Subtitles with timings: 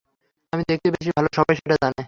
[0.53, 1.99] আমি দেখতে বেশি ভালো, সবাই সেটা জানে।